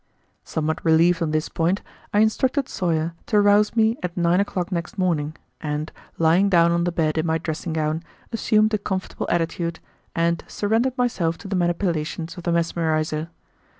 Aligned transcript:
Somewhat 0.43 0.83
relieved 0.83 1.21
on 1.21 1.29
this 1.29 1.47
point, 1.47 1.83
I 2.11 2.21
instructed 2.21 2.67
Sawyer 2.67 3.13
to 3.27 3.39
rouse 3.39 3.75
me 3.75 3.99
at 4.01 4.17
nine 4.17 4.39
o'clock 4.39 4.71
next 4.71 4.97
morning, 4.97 5.35
and, 5.61 5.91
lying 6.17 6.49
down 6.49 6.71
on 6.71 6.85
the 6.85 6.91
bed 6.91 7.19
in 7.19 7.25
my 7.27 7.37
dressing 7.37 7.71
gown, 7.73 8.01
assumed 8.31 8.73
a 8.73 8.79
comfortable 8.79 9.27
attitude, 9.29 9.79
and 10.15 10.43
surrendered 10.47 10.97
myself 10.97 11.37
to 11.37 11.47
the 11.47 11.55
manipulations 11.55 12.35
of 12.35 12.45
the 12.45 12.51
mesmerizer. 12.51 13.29